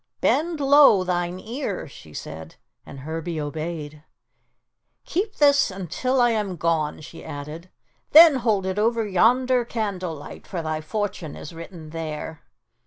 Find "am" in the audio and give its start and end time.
6.31-6.55